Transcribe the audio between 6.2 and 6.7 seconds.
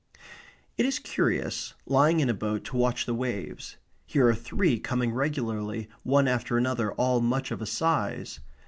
after